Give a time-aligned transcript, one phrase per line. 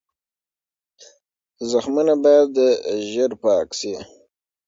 [1.69, 2.53] زخمونه باید
[3.11, 3.93] زر پاک شي.